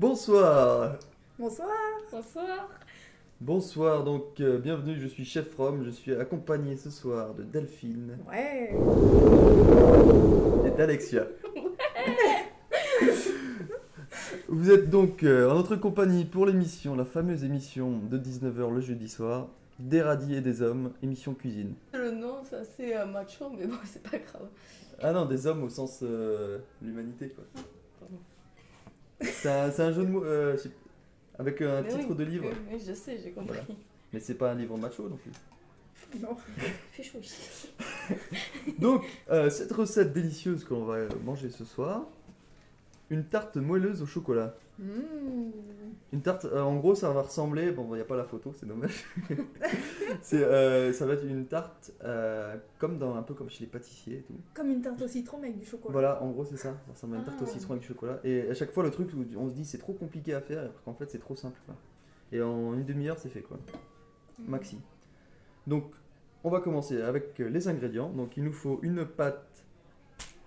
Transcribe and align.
Bonsoir 0.00 0.96
Bonsoir. 1.38 1.68
Bonsoir. 2.10 2.70
Bonsoir, 3.38 4.02
donc 4.02 4.40
euh, 4.40 4.56
bienvenue, 4.58 4.96
je 4.98 5.06
suis 5.06 5.26
Chef 5.26 5.54
Rom, 5.54 5.84
je 5.84 5.90
suis 5.90 6.14
accompagné 6.14 6.78
ce 6.78 6.88
soir 6.88 7.34
de 7.34 7.42
Delphine 7.42 8.16
Ouais. 8.26 8.70
et 10.66 10.70
d'Alexia. 10.70 11.26
Vous 14.48 14.70
êtes 14.70 14.88
donc 14.88 15.22
euh, 15.22 15.50
en 15.50 15.56
notre 15.56 15.76
compagnie 15.76 16.24
pour 16.24 16.46
l'émission, 16.46 16.96
la 16.96 17.04
fameuse 17.04 17.44
émission 17.44 17.98
de 17.98 18.16
19h 18.16 18.72
le 18.74 18.80
jeudi 18.80 19.06
soir, 19.10 19.48
des 19.78 20.00
radis 20.00 20.34
et 20.36 20.40
des 20.40 20.62
hommes, 20.62 20.92
émission 21.02 21.34
cuisine. 21.34 21.74
Le 21.92 22.10
nom, 22.10 22.36
c'est 22.48 22.56
assez 22.56 22.94
euh, 22.96 23.04
macho, 23.04 23.50
mais 23.50 23.66
bon, 23.66 23.76
c'est 23.84 24.02
pas 24.02 24.16
grave. 24.16 24.48
Ah 25.02 25.12
non, 25.12 25.26
des 25.26 25.46
hommes 25.46 25.62
au 25.62 25.68
sens 25.68 26.00
euh, 26.02 26.56
l'humanité 26.80 27.28
quoi. 27.28 27.44
C'est 29.20 29.48
un, 29.48 29.92
jeu 29.92 30.04
de 30.04 30.08
mots 30.08 30.24
euh, 30.24 30.56
avec 31.38 31.60
un 31.62 31.82
Mais 31.82 31.88
titre 31.88 32.06
oui, 32.10 32.16
de 32.16 32.24
livre, 32.24 32.46
Oui, 32.48 32.56
oui, 32.72 32.82
je 32.86 32.92
sais, 32.94 33.18
j'ai 33.22 33.30
compris. 33.30 33.58
Voilà. 33.58 33.80
mais 34.12 34.20
c'est 34.20 34.34
pas 34.34 34.52
un 34.52 34.54
livre 34.54 34.76
macho 34.76 35.08
non 35.08 35.16
plus. 35.16 35.32
Non. 36.20 36.36
Fait 36.92 37.02
chaud 37.02 37.18
ici. 37.22 37.68
Donc, 38.78 39.04
euh, 39.30 39.48
cette 39.48 39.70
recette 39.70 40.12
délicieuse 40.12 40.64
que 40.64 40.74
l'on 40.74 40.84
va 40.84 40.98
manger 41.24 41.50
ce 41.50 41.64
soir, 41.64 42.06
une 43.10 43.24
tarte 43.24 43.56
moelleuse 43.56 44.02
au 44.02 44.06
chocolat. 44.06 44.56
Mmh. 44.80 45.50
Une 46.12 46.22
tarte, 46.22 46.44
euh, 46.46 46.60
en 46.62 46.76
gros, 46.76 46.94
ça 46.96 47.12
va 47.12 47.22
ressembler. 47.22 47.70
Bon, 47.70 47.86
il 47.92 47.96
n'y 47.96 48.00
a 48.00 48.04
pas 48.04 48.16
la 48.16 48.24
photo, 48.24 48.52
c'est 48.56 48.66
dommage. 48.66 49.04
c'est, 50.22 50.42
euh, 50.42 50.92
ça 50.92 51.06
va 51.06 51.12
être 51.12 51.24
une 51.24 51.46
tarte 51.46 51.92
euh, 52.02 52.56
comme 52.78 52.98
dans 52.98 53.14
un 53.14 53.22
peu 53.22 53.34
comme 53.34 53.48
chez 53.50 53.60
les 53.64 53.70
pâtissiers 53.70 54.16
et 54.18 54.22
tout. 54.22 54.34
Comme 54.54 54.70
une 54.70 54.80
tarte 54.82 55.00
au 55.02 55.06
citron 55.06 55.38
mais 55.40 55.48
avec 55.48 55.60
du 55.60 55.66
chocolat. 55.66 55.92
Voilà, 55.92 56.22
en 56.22 56.30
gros, 56.30 56.44
c'est 56.44 56.56
ça. 56.56 56.70
Ça 56.86 56.92
ressemble 56.94 57.14
à 57.16 57.18
une 57.18 57.24
tarte 57.24 57.40
au 57.42 57.44
Ah. 57.46 57.50
citron 57.52 57.72
avec 57.74 57.82
du 57.82 57.88
chocolat. 57.88 58.18
Et 58.24 58.48
à 58.50 58.54
chaque 58.54 58.72
fois, 58.72 58.82
le 58.82 58.90
truc 58.90 59.10
où 59.14 59.24
on 59.38 59.48
se 59.50 59.54
dit 59.54 59.64
c'est 59.64 59.78
trop 59.78 59.92
compliqué 59.92 60.34
à 60.34 60.40
faire, 60.40 60.60
alors 60.60 60.82
qu'en 60.84 60.94
fait, 60.94 61.08
c'est 61.10 61.20
trop 61.20 61.36
simple. 61.36 61.60
quoi. 61.66 61.76
Et 62.32 62.40
en 62.42 62.74
une 62.74 62.84
demi-heure, 62.84 63.18
c'est 63.18 63.28
fait 63.28 63.42
quoi. 63.42 63.58
Maxi. 64.48 64.78
Donc, 65.66 65.84
on 66.42 66.50
va 66.50 66.60
commencer 66.60 67.00
avec 67.02 67.38
les 67.38 67.68
ingrédients. 67.68 68.08
Donc, 68.10 68.36
il 68.36 68.42
nous 68.44 68.52
faut 68.52 68.80
une 68.82 69.04
pâte 69.04 69.64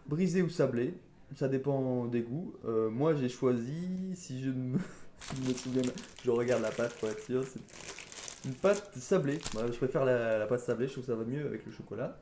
brisée 0.07 0.41
ou 0.41 0.49
sablée. 0.49 0.93
Ça 1.35 1.47
dépend 1.47 2.05
des 2.05 2.21
goûts. 2.21 2.53
Euh, 2.65 2.89
moi, 2.89 3.15
j'ai 3.15 3.29
choisi, 3.29 4.15
si 4.15 4.43
je 4.43 4.49
ne 4.49 4.73
me, 4.73 4.77
si 5.19 5.35
je 5.35 5.49
me 5.49 5.53
souviens, 5.53 5.91
je 6.23 6.31
regarde 6.31 6.61
la 6.61 6.71
pâte 6.71 6.93
pour 6.99 7.09
être 7.09 7.23
sûr. 7.23 7.43
C'est 7.45 8.47
une 8.49 8.55
pâte 8.55 8.91
sablée. 8.95 9.39
Voilà, 9.53 9.71
je 9.71 9.77
préfère 9.77 10.05
la, 10.05 10.37
la 10.37 10.47
pâte 10.47 10.61
sablée, 10.61 10.87
je 10.87 10.93
trouve 10.93 11.05
que 11.05 11.11
ça 11.11 11.17
va 11.17 11.23
mieux 11.23 11.45
avec 11.45 11.65
le 11.65 11.71
chocolat. 11.71 12.17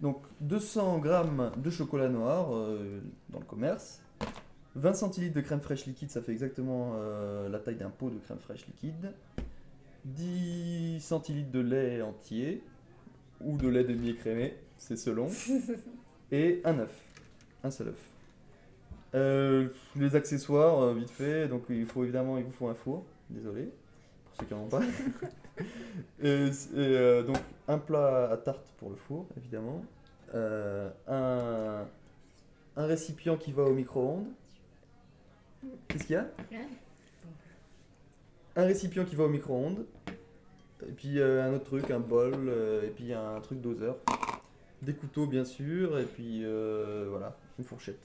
Donc, 0.00 0.22
200 0.40 1.02
g 1.02 1.22
de 1.56 1.70
chocolat 1.70 2.08
noir 2.08 2.54
euh, 2.54 3.00
dans 3.30 3.40
le 3.40 3.44
commerce. 3.44 4.00
20 4.76 4.94
centilitres 4.94 5.34
de 5.34 5.40
crème 5.40 5.60
fraîche 5.60 5.86
liquide, 5.86 6.10
ça 6.10 6.22
fait 6.22 6.30
exactement 6.30 6.92
euh, 6.96 7.48
la 7.48 7.58
taille 7.58 7.76
d'un 7.76 7.90
pot 7.90 8.10
de 8.10 8.18
crème 8.18 8.38
fraîche 8.38 8.64
liquide. 8.66 9.12
10 10.04 11.00
centilitres 11.00 11.50
de 11.50 11.60
lait 11.60 12.00
entier 12.00 12.62
ou 13.40 13.56
de 13.56 13.68
lait 13.68 13.84
demi-écrémé, 13.84 14.54
c'est 14.76 14.96
selon. 14.96 15.28
Et 16.32 16.60
un 16.64 16.78
œuf, 16.78 16.94
un 17.64 17.70
seul 17.70 17.88
œuf. 17.88 18.17
Euh, 19.14 19.68
les 19.96 20.16
accessoires, 20.16 20.82
euh, 20.82 20.94
vite 20.94 21.10
fait, 21.10 21.48
donc 21.48 21.64
il 21.70 21.86
faut 21.86 22.04
évidemment, 22.04 22.36
il 22.36 22.44
vous 22.44 22.50
faut 22.50 22.68
un 22.68 22.74
four, 22.74 23.04
désolé, 23.30 23.70
pour 24.24 24.34
ceux 24.34 24.46
qui 24.46 24.54
n'en 24.54 24.62
ont 24.64 24.68
pas. 24.68 24.82
et, 26.22 26.46
et, 26.46 26.50
euh, 26.76 27.22
donc 27.22 27.38
un 27.68 27.78
plat 27.78 28.30
à 28.30 28.36
tarte 28.36 28.66
pour 28.78 28.90
le 28.90 28.96
four, 28.96 29.26
évidemment. 29.36 29.82
Un, 30.34 31.86
un 32.76 32.86
récipient 32.86 33.36
qui 33.36 33.52
va 33.52 33.62
au 33.62 33.72
micro-ondes. 33.72 34.26
Qu'est-ce 35.88 36.04
qu'il 36.04 36.14
y 36.14 36.18
a? 36.18 36.26
Un 38.56 38.64
récipient 38.64 39.04
qui 39.06 39.16
va 39.16 39.24
au 39.24 39.28
micro-ondes, 39.28 39.86
et 40.86 40.92
puis 40.92 41.22
un 41.22 41.54
autre 41.54 41.64
truc, 41.64 41.90
un 41.90 41.98
bol, 41.98 42.52
et 42.84 42.90
puis 42.90 43.14
un 43.14 43.40
truc 43.40 43.62
doseur. 43.62 43.96
Des 44.82 44.92
couteaux 44.92 45.26
bien 45.26 45.46
sûr, 45.46 45.98
et 45.98 46.04
puis 46.04 46.44
voilà, 47.08 47.34
une 47.58 47.64
fourchette. 47.64 47.98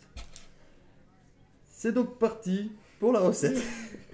C'est 1.83 1.91
donc 1.91 2.17
parti 2.17 2.71
pour 2.97 3.11
la 3.11 3.19
recette. 3.19 3.61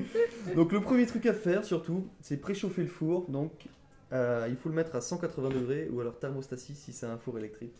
donc 0.55 0.71
le 0.71 0.81
premier 0.81 1.05
truc 1.05 1.27
à 1.27 1.35
faire 1.35 1.63
surtout, 1.63 2.07
c'est 2.19 2.37
préchauffer 2.37 2.81
le 2.81 2.87
four. 2.87 3.29
Donc 3.29 3.67
euh, 4.11 4.47
il 4.49 4.55
faut 4.55 4.69
le 4.69 4.75
mettre 4.75 4.95
à 4.95 5.01
180 5.01 5.49
degrés 5.49 5.87
ou 5.91 6.01
alors 6.01 6.17
thermostat 6.17 6.57
6 6.57 6.73
si 6.73 6.93
c'est 6.93 7.05
un 7.05 7.19
four 7.19 7.37
électrique. 7.37 7.75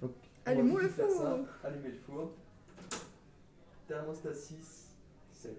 Donc, 0.00 0.12
Allumons 0.46 0.78
le 0.78 0.88
four. 0.88 1.22
Allumez 1.62 1.90
le 1.90 1.98
four. 2.06 2.32
Thermostat 3.88 4.32
6, 4.32 4.54
7. 5.34 5.52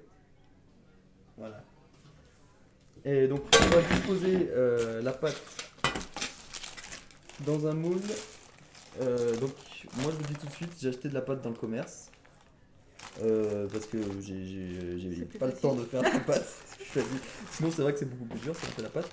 Voilà. 1.37 1.63
Et 3.03 3.27
donc 3.27 3.41
on 3.61 3.75
va 3.75 3.81
disposer 3.83 4.49
euh, 4.53 5.03
la 5.03 5.13
pâte 5.13 5.39
dans 7.45 7.67
un 7.67 7.75
moule. 7.75 8.01
Euh, 9.01 9.35
donc 9.35 9.53
moi 9.97 10.11
je 10.11 10.17
vous 10.17 10.33
dis 10.33 10.33
tout 10.33 10.47
de 10.47 10.51
suite, 10.51 10.71
j'ai 10.79 10.89
acheté 10.89 11.09
de 11.09 11.13
la 11.13 11.21
pâte 11.21 11.43
dans 11.43 11.51
le 11.51 11.55
commerce. 11.55 12.09
Euh, 13.23 13.67
parce 13.71 13.85
que 13.85 13.97
j'ai- 14.21 15.23
plus 15.25 15.39
pas 15.39 15.45
le 15.45 15.51
facile. 15.53 15.61
temps 15.69 15.75
de 15.75 15.85
faire 15.85 16.01
la 16.01 16.19
pâte. 16.19 16.45
Sinon 17.51 17.71
c'est 17.71 17.81
vrai 17.81 17.93
que 17.93 17.99
c'est 17.99 18.09
beaucoup 18.09 18.25
plus 18.25 18.39
dur 18.39 18.55
si 18.55 18.65
on 18.69 18.71
fait 18.75 18.81
la 18.81 18.89
pâte. 18.89 19.09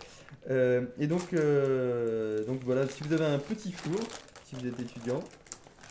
Euh, 0.50 0.82
et 0.98 1.06
donc, 1.06 1.32
euh, 1.34 2.44
donc 2.44 2.60
voilà, 2.64 2.88
si 2.88 3.02
vous 3.04 3.12
avez 3.12 3.26
un 3.26 3.38
petit 3.38 3.70
four, 3.72 4.00
si 4.48 4.56
vous 4.56 4.66
êtes 4.66 4.80
étudiant, 4.80 5.22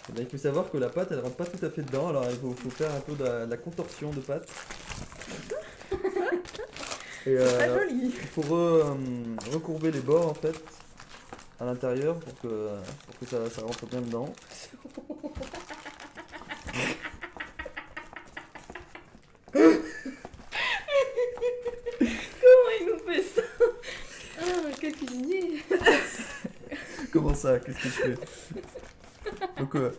eh 0.09 0.11
ben, 0.13 0.23
il 0.23 0.29
faut 0.29 0.37
savoir 0.37 0.69
que 0.69 0.77
la 0.77 0.89
pâte 0.89 1.09
elle 1.11 1.19
rentre 1.19 1.35
pas 1.37 1.45
tout 1.45 1.65
à 1.65 1.69
fait 1.69 1.83
dedans. 1.83 2.09
Alors 2.09 2.25
il 2.29 2.35
faut, 2.37 2.51
faut 2.51 2.69
faire 2.69 2.91
un 2.93 2.99
peu 2.99 3.13
de 3.13 3.23
la, 3.23 3.45
de 3.45 3.51
la 3.51 3.57
contorsion 3.57 4.09
de 4.11 4.19
pâte. 4.19 4.47
Et, 7.27 7.37
euh, 7.37 7.79
joli. 7.87 8.07
il 8.07 8.11
faut 8.27 8.41
re- 8.41 8.53
euh, 8.55 8.93
recourber 9.53 9.91
les 9.91 9.99
bords 10.01 10.27
en 10.27 10.33
fait 10.33 10.55
à 11.59 11.65
l'intérieur 11.65 12.15
pour 12.19 12.33
que, 12.41 12.47
pour 12.47 13.19
que 13.19 13.25
ça, 13.27 13.47
ça 13.49 13.61
rentre 13.61 13.85
bien 13.85 14.01
dedans. 14.01 14.33
Comment 21.99 22.71
il 22.79 22.87
nous 22.87 22.99
fait 23.13 23.21
ça 23.23 23.41
Ah, 24.39 24.43
quel 24.79 24.93
cuisinier 24.93 25.63
Comment 27.11 27.33
ça 27.35 27.59
Qu'est-ce 27.59 27.77
que 27.77 27.83
je 27.83 27.89
fais 27.89 28.15
Donc, 29.57 29.75
euh, 29.75 29.91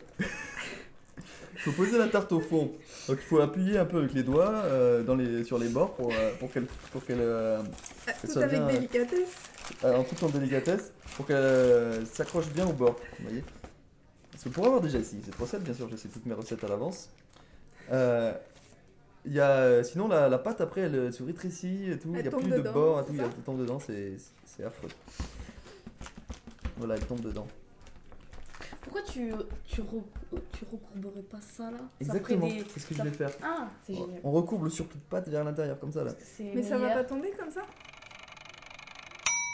faut 1.57 1.73
poser 1.73 1.99
la 1.99 2.09
tarte 2.09 2.33
au 2.33 2.41
fond. 2.41 2.73
Donc, 3.09 3.19
il 3.21 3.27
faut 3.27 3.41
appuyer 3.41 3.79
un 3.79 3.85
peu 3.85 3.99
avec 3.99 4.13
les 4.15 4.23
doigts 4.23 4.51
euh, 4.65 5.03
dans 5.03 5.15
les, 5.15 5.45
sur 5.45 5.59
les 5.59 5.69
bords 5.69 5.95
pour, 5.95 6.11
euh, 6.13 6.31
pour 6.41 6.51
qu'elle 6.53 6.67
pour 6.91 7.05
qu'elle 7.05 7.21
euh, 7.21 7.63
Ah, 8.07 8.13
Tout 8.21 8.27
soit 8.29 8.43
avec 8.45 8.59
bien, 8.59 8.67
délicatesse. 8.69 9.29
en 9.85 10.03
toute 10.05 10.23
en 10.23 10.29
délicatesse 10.29 10.93
pour 11.17 11.27
qu'elle 11.27 12.07
s'accroche 12.07 12.49
bien 12.49 12.67
au 12.67 12.73
bord. 12.73 12.97
Vous 13.19 13.25
voyez 13.27 13.45
Parce 14.33 14.45
que 14.45 14.49
pour 14.49 14.65
avoir 14.67 14.81
déjà 14.81 14.99
essayé 14.99 15.23
cette 15.25 15.35
recette, 15.37 15.63
bien 15.63 15.75
sûr, 15.75 15.89
je 15.91 15.97
sais 15.97 16.09
toutes 16.09 16.27
mes 16.27 16.35
recettes 16.35 16.65
à 16.65 16.69
l'avance. 16.69 17.11
euh, 17.93 18.33
y 19.25 19.39
a, 19.39 19.85
sinon, 19.85 20.09
la, 20.09 20.29
la 20.29 20.39
pâte 20.39 20.61
après 20.61 20.81
elle 20.83 21.13
se 21.13 21.23
rétrécit 21.23 21.91
et 21.93 21.99
tout. 21.99 22.13
Il 22.17 22.23
n'y 22.23 22.27
a 22.27 22.31
plus 22.31 22.49
de 22.51 22.61
bords 22.61 23.01
et 23.01 23.05
tout. 23.05 23.13
Il 23.13 23.19
y 23.19 23.21
a 23.21 23.25
elle 23.27 23.45
tombe 23.45 23.61
dedans, 23.61 23.79
c'est 23.79 24.17
c'est 24.45 24.65
affreux. 24.65 24.89
Voilà, 26.77 26.95
elle 26.97 27.07
tombe 27.07 27.21
dedans. 27.21 27.47
Pourquoi 28.83 29.03
tu, 29.03 29.33
tu, 29.67 29.81
recou- 29.81 30.05
tu 30.53 30.65
recourberais 30.71 31.23
pas 31.23 31.41
ça 31.41 31.71
là? 31.71 31.79
Ça 31.79 31.85
Exactement, 32.01 32.47
des- 32.47 32.65
c'est 32.73 32.81
ce 32.81 32.87
que 32.87 32.95
je 32.95 32.99
ça- 32.99 33.05
vais 33.05 33.11
faire. 33.11 33.31
Ah, 33.43 33.69
c'est 33.87 33.95
génial. 33.95 34.21
On 34.25 34.33
recourbe 34.33 34.65
le 34.65 34.71
surplus 34.71 34.99
de 34.99 35.05
pâte 35.05 35.29
vers 35.29 35.45
l'intérieur, 35.45 35.79
comme 35.79 35.93
ça 35.93 36.03
là. 36.05 36.13
Mais 36.41 36.63
ça 36.63 36.77
va 36.79 36.87
meilleur. 36.89 36.99
pas 37.03 37.05
tomber 37.05 37.31
comme 37.33 37.51
ça? 37.51 37.63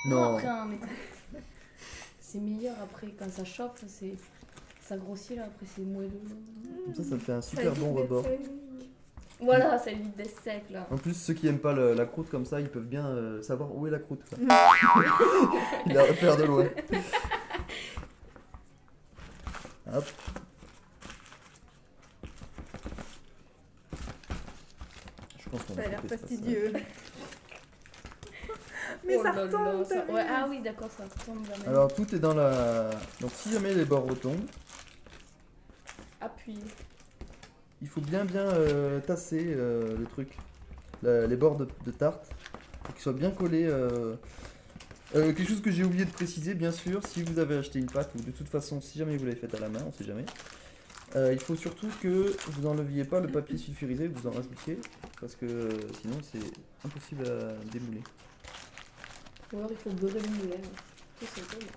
Non, 0.09 0.17
Non, 0.17 0.35
après, 0.37 0.47
hein, 0.49 0.67
mais 0.71 0.79
c'est 2.21 2.39
meilleur 2.39 2.77
après 2.83 3.09
quand 3.19 3.31
ça 3.31 3.45
chauffe, 3.45 3.85
c'est 3.87 4.15
ça 4.81 4.97
grossit 4.97 5.37
là, 5.37 5.45
après 5.45 5.67
c'est 5.67 5.83
moelleux. 5.83 6.11
comme 6.87 6.95
ça, 6.95 7.05
ça 7.05 7.19
fait 7.19 7.33
un 7.33 7.41
Ça 7.43 7.51
super 7.51 7.67
évite 7.73 7.81
bon 7.81 7.93
rebord. 7.95 8.25
Voilà, 9.41 9.79
ça 9.79 9.91
évite 9.93 10.17
d'être 10.17 10.41
sec 10.43 10.65
là. 10.71 10.87
En 10.91 10.97
plus, 10.97 11.15
ceux 11.15 11.33
qui 11.35 11.47
aiment 11.47 11.61
pas 11.61 11.73
le- 11.73 11.95
la 11.95 12.07
croûte 12.07 12.29
comme 12.29 12.45
ça, 12.45 12.61
ils 12.61 12.69
peuvent 12.69 12.83
bien 12.87 13.07
euh, 13.07 13.41
savoir 13.43 13.75
où 13.75 13.87
est 13.87 13.91
la 13.91 13.99
croûte. 14.01 14.21
quoi. 14.29 14.37
Mm. 14.39 14.49
Il 15.87 15.93
la 15.95 16.03
repère 16.05 16.37
de 16.37 16.43
loin. 16.45 16.65
Hop. 19.95 20.05
Je 25.39 25.49
pense 25.51 25.63
qu'on 25.63 25.75
Ça 25.75 25.83
a 25.83 25.89
l'air 25.89 26.03
fastidieux. 26.03 26.73
Mais 29.05 29.17
Oh 29.19 29.23
ça 29.23 29.33
là 29.33 29.37
là, 29.37 29.43
retombe, 29.45 29.85
ça- 29.85 29.95
t'as 29.97 30.05
vu 30.07 30.13
ouais, 30.13 30.27
Ah 30.29 30.47
oui, 30.49 30.61
d'accord, 30.61 30.89
ça 30.91 31.05
retombe 31.05 31.45
jamais. 31.45 31.51
passage. 31.59 31.69
Alors 31.69 31.95
tout 31.95 32.15
est 32.15 32.19
dans 32.19 32.35
la. 32.35 32.91
Donc 33.21 33.31
si 33.35 33.53
jamais 33.53 33.73
les 33.75 33.85
bords 33.85 34.07
retombent, 34.07 34.45
Appuie. 36.21 36.59
Il 37.83 37.89
faut 37.89 38.01
bien 38.01 38.25
bien 38.25 38.47
euh, 38.49 39.01
tasser 39.01 39.45
euh, 39.57 39.97
le 39.99 40.05
truc, 40.07 40.37
La- 41.03 41.27
les 41.27 41.37
bords 41.37 41.57
de, 41.57 41.69
de 41.87 41.91
tarte, 41.91 42.29
pour 42.85 42.95
qu'ils 42.95 43.03
soient 43.03 43.13
bien 43.13 43.31
collés. 43.31 43.67
euh. 43.67 44.15
Euh, 45.17 45.33
quelque 45.33 45.49
chose 45.49 45.63
que 45.63 45.71
j'ai 45.71 45.85
oublié 45.85 46.05
de 46.05 46.11
préciser, 46.11 46.53
bien 46.55 46.71
sûr, 46.73 47.01
si 47.07 47.23
vous 47.23 47.39
avez 47.39 47.57
acheté 47.57 47.79
une 47.79 47.87
pâte, 47.87 48.11
ou 48.15 48.21
de 48.21 48.31
toute 48.31 48.49
façon, 48.49 48.81
si 48.83 48.99
jamais 48.99 49.17
vous 49.17 49.25
l'avez 49.25 49.37
faite 49.39 49.55
à 49.55 49.59
la 49.59 49.69
main, 49.71 49.81
on 49.87 49.93
sait 49.93 50.05
jamais, 50.05 50.25
Euh, 51.17 51.33
il 51.33 51.41
faut 51.41 51.57
surtout 51.57 51.89
que 52.03 52.37
vous 52.51 52.67
enleviez 52.67 53.05
pas 53.05 53.19
le 53.19 53.29
papier 53.29 53.57
sulfurisé, 53.57 54.09
que 54.11 54.19
vous 54.19 54.29
en 54.29 54.33
rajoutiez, 54.33 54.79
parce 55.19 55.35
que 55.37 55.47
euh, 55.47 55.71
sinon 56.03 56.19
c'est 56.31 56.45
impossible 56.85 57.25
à 57.27 57.55
démouler. 57.73 58.03
Ou 59.55 59.57
alors 59.59 59.71
il 59.71 59.77
faut 59.79 59.89
beurrer 59.97 60.21
le 60.21 60.29
moulin. 60.29 60.61
Tout 61.19 61.27
simplement. 61.35 61.73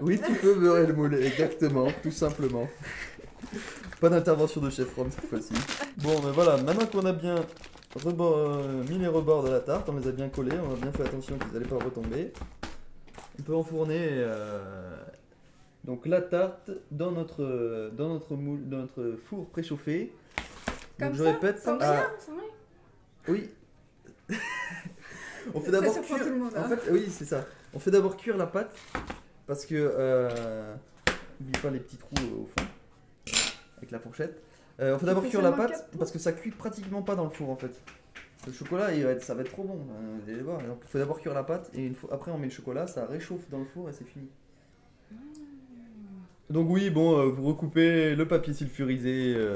Oui, 0.00 0.20
tu 0.26 0.32
peux 0.34 0.54
beurrer 0.54 0.86
le 0.88 0.94
moulin, 0.94 1.18
exactement, 1.18 1.86
tout 2.02 2.10
simplement. 2.10 2.68
Pas 4.00 4.08
d'intervention 4.08 4.60
de 4.60 4.70
chef 4.70 4.94
Rom 4.94 5.10
cette 5.10 5.24
fois-ci. 5.28 5.52
Bon, 5.98 6.20
ben 6.20 6.30
voilà, 6.30 6.56
maintenant 6.62 6.86
qu'on 6.86 7.04
a 7.04 7.12
bien 7.12 7.34
rebord- 7.96 8.36
euh, 8.38 8.84
mis 8.88 8.98
les 8.98 9.08
rebords 9.08 9.42
de 9.42 9.50
la 9.50 9.60
tarte, 9.60 9.88
on 9.88 9.96
les 9.96 10.06
a 10.06 10.12
bien 10.12 10.28
collés, 10.28 10.56
on 10.64 10.72
a 10.74 10.76
bien 10.76 10.92
fait 10.92 11.02
attention 11.04 11.36
qu'ils 11.38 11.52
n'allaient 11.52 11.66
pas 11.66 11.84
retomber. 11.84 12.32
On 13.38 13.42
peut 13.42 13.54
enfourner 13.56 13.98
euh, 14.08 14.96
donc 15.84 16.06
la 16.06 16.20
tarte 16.22 16.70
dans 16.92 17.10
notre, 17.10 17.90
dans 17.96 18.08
notre, 18.10 18.36
moule, 18.36 18.68
dans 18.68 18.78
notre 18.78 19.16
four 19.26 19.46
préchauffé. 19.48 20.12
Comme 20.98 21.08
donc 21.08 21.16
je 21.16 21.24
ça, 21.24 21.32
répète, 21.32 21.58
sans 21.60 21.78
Ah, 21.80 22.06
oui. 23.28 23.50
on 25.54 25.60
fait 25.60 25.66
Ça 25.66 25.72
d'abord 25.72 26.00
cuire. 26.02 26.18
tout 26.18 26.24
le 26.30 26.36
monde, 26.36 26.52
En 26.56 26.60
hein. 26.60 26.68
fait, 26.76 26.90
oui, 26.92 27.06
c'est 27.10 27.24
ça. 27.24 27.44
On 27.74 27.78
fait 27.80 27.90
d'abord 27.90 28.16
cuire 28.16 28.36
la 28.36 28.46
pâte 28.46 28.74
parce 29.46 29.64
que 29.66 29.74
euh, 29.74 30.74
n'oublie 31.40 31.60
pas 31.60 31.70
les 31.70 31.80
petits 31.80 31.96
trous 31.96 32.14
au 32.42 32.46
fond 32.46 32.66
avec 33.78 33.90
la 33.90 33.98
fourchette. 33.98 34.42
Euh, 34.80 34.94
on 34.94 34.98
fait 34.98 35.06
d'abord 35.06 35.22
cuire 35.30 35.40
la 35.42 35.50
pâte 35.56 35.88
parce 35.98 36.12
que 36.12 36.18
ça 36.18 36.32
cuit 36.32 36.50
pratiquement 36.52 37.02
pas 37.02 37.16
dans 37.16 37.24
le 37.24 37.30
four 37.30 37.50
en 37.50 37.56
fait. 37.56 37.80
Le 38.46 38.52
chocolat, 38.52 38.94
il 38.94 39.02
va 39.02 39.10
être- 39.10 39.22
ça 39.22 39.34
va 39.34 39.40
être 39.42 39.50
trop 39.50 39.64
bon. 39.64 39.74
euh, 39.90 40.18
vous 40.24 40.30
allez 40.30 40.42
voir. 40.42 40.58
Donc, 40.62 40.78
il 40.84 40.88
faut 40.88 40.98
d'abord 40.98 41.20
cuire 41.20 41.34
la 41.34 41.42
pâte 41.42 41.70
et 41.74 41.84
une 41.84 41.94
fois, 41.94 42.10
après 42.12 42.30
on 42.30 42.38
met 42.38 42.46
le 42.46 42.52
chocolat, 42.52 42.86
ça 42.86 43.04
réchauffe 43.06 43.48
dans 43.50 43.58
le 43.58 43.64
four 43.64 43.88
et 43.88 43.92
c'est 43.92 44.04
fini. 44.06 44.28
Donc 46.50 46.68
oui, 46.70 46.88
bon, 46.90 47.18
euh, 47.18 47.24
vous 47.26 47.44
recoupez 47.46 48.14
le 48.14 48.26
papier 48.28 48.54
sulfurisé 48.54 49.34
euh, 49.36 49.54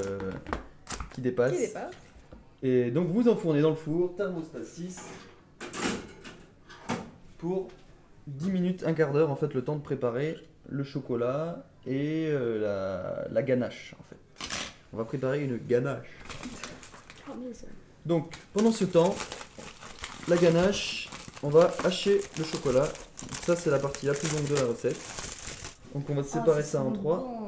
qui 1.13 1.21
dépasse. 1.21 1.53
Qui 1.53 1.59
dépasse 1.67 1.91
Et 2.61 2.91
donc 2.91 3.07
vous 3.07 3.27
enfournez 3.29 3.61
dans 3.61 3.69
le 3.71 3.75
four, 3.75 4.15
thermostat 4.15 4.63
6, 4.63 5.01
pour 7.37 7.69
10 8.27 8.51
minutes, 8.51 8.83
un 8.85 8.93
quart 8.93 9.11
d'heure, 9.11 9.31
en 9.31 9.35
fait, 9.35 9.53
le 9.53 9.63
temps 9.63 9.75
de 9.75 9.81
préparer 9.81 10.37
le 10.69 10.83
chocolat 10.83 11.65
et 11.85 12.27
euh, 12.29 13.25
la, 13.27 13.27
la 13.31 13.43
ganache, 13.43 13.95
en 13.99 14.03
fait. 14.03 14.17
On 14.93 14.97
va 14.97 15.05
préparer 15.05 15.43
une 15.43 15.57
ganache. 15.57 16.07
Donc, 18.05 18.33
pendant 18.53 18.71
ce 18.71 18.85
temps, 18.85 19.15
la 20.27 20.37
ganache, 20.37 21.09
on 21.41 21.49
va 21.49 21.71
hacher 21.83 22.21
le 22.37 22.43
chocolat. 22.43 22.87
Ça, 23.41 23.55
c'est 23.55 23.69
la 23.71 23.79
partie 23.79 24.05
la 24.05 24.13
plus 24.13 24.31
longue 24.33 24.47
de 24.47 24.55
la 24.55 24.65
recette. 24.65 24.99
Donc, 25.93 26.09
on 26.09 26.15
va 26.15 26.23
séparer 26.23 26.63
ça 26.63 26.81
en 26.81 26.91
trois. 26.91 27.39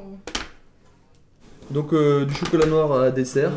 Donc 1.70 1.92
euh, 1.92 2.24
du 2.24 2.34
chocolat 2.34 2.66
noir 2.66 2.92
à 2.92 3.10
dessert. 3.10 3.50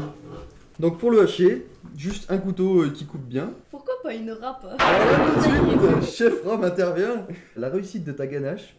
Donc 0.79 0.97
pour 0.97 1.11
le 1.11 1.21
hacher, 1.21 1.67
juste 1.95 2.31
un 2.31 2.37
couteau 2.37 2.81
euh, 2.83 2.89
qui 2.89 3.05
coupe 3.05 3.21
bien. 3.21 3.51
Pourquoi 3.69 3.93
pas 4.01 4.13
une 4.13 4.31
râpe? 4.31 4.65
Alors 4.79 4.79
là, 4.79 5.29
tout 5.35 5.97
de 5.99 6.01
suite, 6.01 6.11
chef 6.17 6.43
Rome 6.43 6.63
intervient. 6.63 7.27
La 7.55 7.69
réussite 7.69 8.03
de 8.03 8.11
ta 8.11 8.25
ganache 8.25 8.75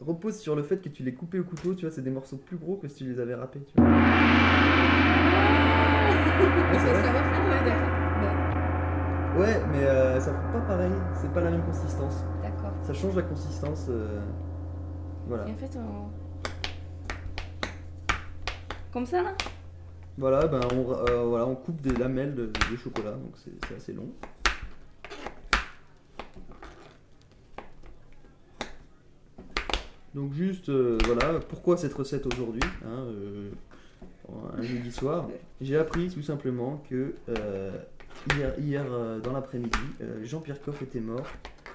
repose 0.00 0.38
sur 0.38 0.54
le 0.56 0.62
fait 0.62 0.78
que 0.78 0.88
tu 0.88 1.02
l'aies 1.02 1.14
coupé 1.14 1.38
au 1.38 1.44
couteau, 1.44 1.74
tu 1.74 1.86
vois, 1.86 1.94
c'est 1.94 2.02
des 2.02 2.10
morceaux 2.10 2.36
plus 2.36 2.56
gros 2.56 2.76
que 2.76 2.88
si 2.88 3.04
tu 3.04 3.10
les 3.12 3.20
avais 3.20 3.34
râpés, 3.34 3.60
tu 3.66 3.74
vois. 3.80 3.86
Que 6.70 6.78
vrai. 6.78 7.02
ça 7.02 7.12
va 7.12 7.22
faire, 7.22 7.46
ouais, 7.48 7.64
d'accord. 7.70 7.90
Ouais, 9.36 9.60
mais 9.72 9.82
euh, 9.84 10.20
ça 10.20 10.32
fait 10.32 10.52
pas 10.52 10.60
pareil, 10.60 10.92
c'est 11.14 11.32
pas 11.32 11.40
la 11.40 11.50
même 11.50 11.64
consistance. 11.64 12.24
D'accord. 12.42 12.70
Ça 12.82 12.92
change 12.94 13.16
la 13.16 13.22
consistance. 13.22 13.86
euh, 13.90 14.20
Voilà. 15.26 15.48
Et 15.48 15.52
en 15.52 15.56
fait, 15.56 15.76
on... 15.76 16.10
Comme 18.92 19.06
ça, 19.06 19.22
là? 19.22 19.34
Voilà, 20.16 20.46
ben 20.46 20.60
on, 20.72 20.92
euh, 20.92 21.24
voilà, 21.24 21.46
on 21.46 21.56
coupe 21.56 21.80
des 21.80 21.90
lamelles 21.96 22.36
de, 22.36 22.46
de 22.46 22.76
chocolat, 22.76 23.10
donc 23.10 23.32
c'est 23.34 23.50
c'est 23.66 23.74
assez 23.74 23.92
long. 23.92 24.06
Donc 30.14 30.32
juste, 30.32 30.68
euh, 30.68 30.98
voilà, 31.06 31.40
pourquoi 31.40 31.76
cette 31.76 31.94
recette 31.94 32.26
aujourd'hui 32.26 32.60
hein, 32.84 33.04
euh, 33.08 33.50
Un 34.56 34.62
jeudi 34.62 34.92
soir. 34.92 35.28
J'ai 35.60 35.76
appris 35.76 36.08
tout 36.08 36.22
simplement 36.22 36.82
que 36.88 37.14
euh, 37.28 37.70
hier, 38.36 38.52
hier 38.60 38.84
dans 39.22 39.32
l'après-midi, 39.32 39.78
Jean-Pierre 40.22 40.60
Coff 40.62 40.82
était 40.82 41.00
mort, 41.00 41.26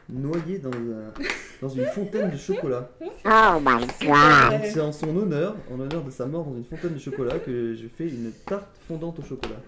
noyé 0.10 0.58
dans, 0.60 0.70
un- 0.72 1.14
dans 1.62 1.70
une 1.70 1.86
fontaine 1.88 2.32
de 2.32 2.38
chocolat. 2.38 2.90
Oh 3.02 3.60
my 3.62 3.86
god. 4.08 4.52
Donc 4.52 4.62
c'est 4.72 4.80
en 4.82 4.92
son 4.94 5.16
honneur, 5.18 5.56
en 5.72 5.80
honneur 5.80 6.04
de 6.04 6.12
sa 6.12 6.26
mort 6.26 6.46
dans 6.46 6.56
une 6.56 6.64
fontaine 6.64 6.94
de 6.94 7.00
chocolat, 7.00 7.40
que 7.40 7.76
je 7.76 7.88
fais 7.88 8.08
une 8.08 8.32
tarte 8.46 8.68
fondante 8.88 9.20
au 9.20 9.24
chocolat. 9.24 9.60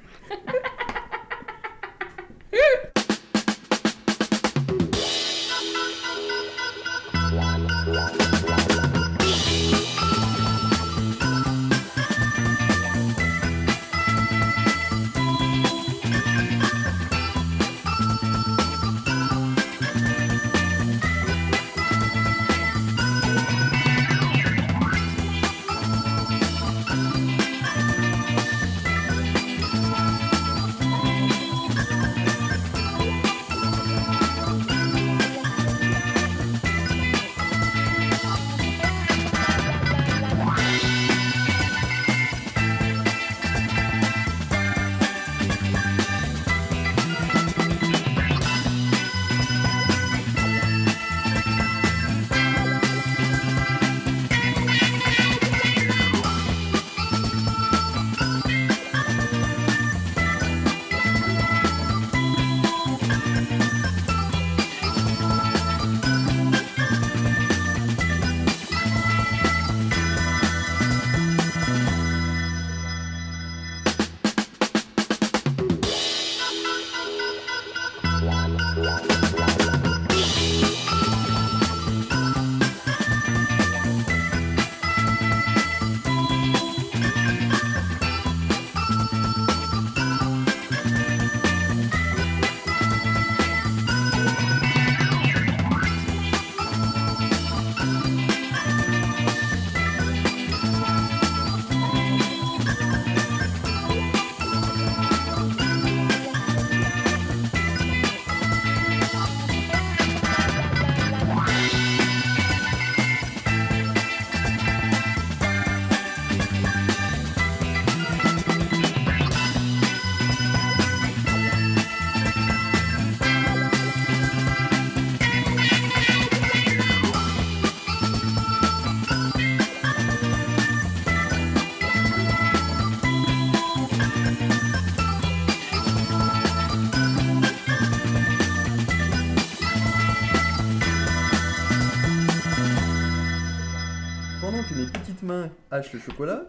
Chocolat. 145.99 146.45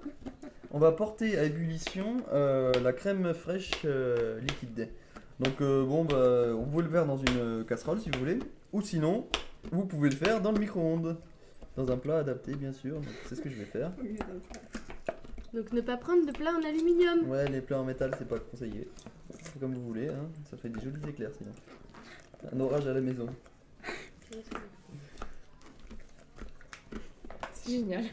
On 0.71 0.79
va 0.79 0.93
porter 0.93 1.39
à 1.39 1.45
ébullition 1.45 2.19
euh, 2.33 2.73
la 2.83 2.93
crème 2.93 3.35
fraîche 3.35 3.71
euh, 3.85 4.41
liquide. 4.41 4.89
Donc 5.39 5.61
euh, 5.61 5.85
bon, 5.85 6.05
bah, 6.05 6.53
vous 6.53 6.65
pouvez 6.65 6.85
le 6.85 6.89
faire 6.89 7.05
dans 7.05 7.19
une 7.19 7.65
casserole 7.65 8.01
si 8.01 8.11
vous 8.11 8.19
voulez. 8.19 8.39
Ou 8.73 8.81
sinon, 8.81 9.27
vous 9.71 9.85
pouvez 9.85 10.09
le 10.09 10.17
faire 10.17 10.41
dans 10.41 10.53
le 10.53 10.59
micro-ondes. 10.59 11.19
Dans 11.77 11.91
un 11.91 11.97
plat 11.97 12.19
adapté, 12.19 12.55
bien 12.55 12.73
sûr. 12.73 12.95
Donc, 12.97 13.05
C'est 13.27 13.35
ce 13.35 13.41
que 13.41 13.51
je 13.51 13.57
vais 13.57 13.65
faire. 13.65 13.93
Donc 15.53 15.73
ne 15.73 15.81
pas 15.83 15.99
prendre 15.99 16.27
de 16.27 16.33
plat 16.33 16.53
en 16.53 16.67
aluminium. 16.67 17.29
Ouais, 17.29 17.47
les 17.49 17.61
plats 17.61 17.81
en 17.81 17.85
métal, 17.85 18.15
c'est 18.19 18.29
pas 18.29 18.39
conseillé. 18.39 18.89
C'est 19.43 19.61
comme 19.61 19.75
vous 19.75 19.87
voulez, 19.87 20.09
hein. 20.09 20.29
ça 20.51 20.57
fait 20.57 20.71
des 20.71 20.81
jolis 20.81 21.01
éclairs 21.09 21.33
sinon. 21.37 21.53
Un 22.51 22.61
orage 22.61 22.87
à 22.87 22.95
la 22.95 23.01
maison. 23.01 23.27
C'est 27.53 27.73
génial. 27.73 28.05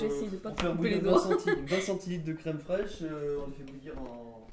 J'essaie 0.00 0.26
de 0.28 0.36
pas 0.36 0.50
couper 0.50 0.66
les 0.66 0.74
bouillir 0.74 1.02
20, 1.02 1.10
doigts. 1.10 1.36
centi- 1.36 1.66
20 1.66 1.80
centilitres 1.80 2.24
de 2.24 2.32
crème 2.32 2.58
fraîche, 2.58 2.98
euh, 3.02 3.38
on 3.44 3.50
les 3.50 3.56
fait 3.56 3.62
bouillir 3.70 3.92
en 3.98 4.46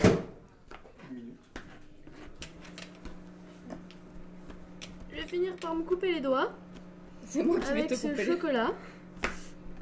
une 1.12 1.18
minute. 1.18 1.38
Je 5.12 5.16
vais 5.22 5.28
finir 5.28 5.56
par 5.56 5.74
me 5.76 5.84
couper 5.84 6.14
les 6.16 6.22
doigts 6.22 6.52
C'est 7.26 7.44
moi 7.44 7.60
qui 7.60 7.66
vais 7.66 7.72
avec 7.72 7.88
te 7.88 7.96
ce 7.96 8.08
couper 8.08 8.26
les 8.26 8.32
chocolat. 8.32 8.72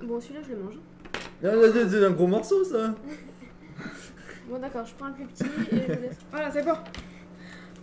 Bon, 0.03 0.19
celui-là, 0.19 0.41
je 0.47 0.53
le 0.53 0.61
mange. 0.63 0.75
Ah, 1.43 1.49
C'est 1.73 1.89
c'est 1.89 2.05
un 2.05 2.11
gros 2.11 2.27
morceau 2.27 2.63
ça 2.63 2.93
Bon, 4.49 4.59
d'accord, 4.59 4.85
je 4.85 4.93
prends 4.93 5.07
un 5.07 5.11
plus 5.11 5.25
petit 5.25 5.43
et 5.71 5.81
je 5.87 5.91
laisse. 6.01 6.17
Voilà, 6.31 6.51
c'est 6.51 6.61
bon. 6.63 6.73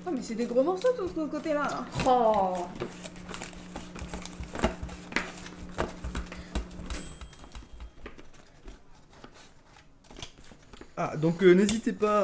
Oh, 0.07 0.11
mais 0.13 0.23
c'est 0.23 0.35
des 0.37 0.47
gros 0.47 0.63
morceaux, 0.63 0.89
tout 0.97 1.09
ce 1.09 1.27
côté-là. 1.27 1.63
là. 1.63 1.85
Oh 2.07 2.67
Ah, 10.97 11.17
donc 11.17 11.43
euh, 11.43 11.55
n'hésitez 11.55 11.93
pas 11.93 12.23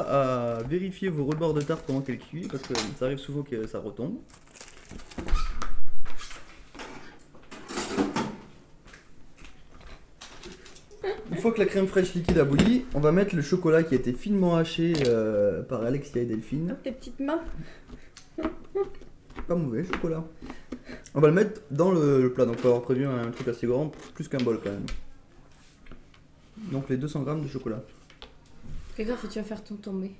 à 0.59 0.63
vérifier 0.63 1.09
vos 1.09 1.25
rebords 1.25 1.55
de 1.55 1.61
tarte 1.61 1.85
pendant 1.87 2.01
qu'elle 2.01 2.19
cuit, 2.19 2.47
parce 2.47 2.61
que 2.61 2.75
ça 2.99 3.05
arrive 3.05 3.17
souvent 3.17 3.41
que 3.41 3.65
ça 3.65 3.79
retombe. 3.79 4.17
Une 11.31 11.37
fois 11.37 11.51
que 11.51 11.59
la 11.59 11.65
crème 11.65 11.87
fraîche 11.87 12.13
liquide 12.13 12.37
a 12.37 12.43
bouilli, 12.43 12.85
on 12.93 12.99
va 12.99 13.11
mettre 13.11 13.35
le 13.35 13.41
chocolat 13.41 13.81
qui 13.81 13.95
a 13.95 13.97
été 13.97 14.13
finement 14.13 14.55
haché 14.55 14.93
euh, 15.07 15.63
par 15.63 15.83
Alexia 15.83 16.21
et 16.21 16.25
Delphine. 16.25 16.75
Tes 16.83 16.91
petites 16.91 17.19
mains. 17.19 17.41
Pas 19.47 19.55
mauvais 19.55 19.83
chocolat. 19.83 20.23
On 21.15 21.21
va 21.21 21.27
le 21.27 21.33
mettre 21.33 21.61
dans 21.71 21.91
le, 21.91 22.21
le 22.21 22.33
plat, 22.33 22.45
donc 22.45 22.57
on 22.59 22.63
va 22.63 22.69
avoir 22.69 22.81
prévu 22.83 23.05
un 23.07 23.31
truc 23.31 23.47
assez 23.47 23.65
grand, 23.65 23.91
plus 24.13 24.27
qu'un 24.27 24.37
bol 24.37 24.59
quand 24.63 24.69
même. 24.69 24.85
Donc 26.71 26.87
les 26.89 26.97
200 26.97 27.23
grammes 27.23 27.41
de 27.41 27.47
chocolat. 27.47 27.83
Fais 28.99 29.05
gaffe, 29.05 29.29
tu 29.29 29.39
vas 29.39 29.45
faire 29.45 29.63
tout 29.63 29.77
tomber. 29.77 30.11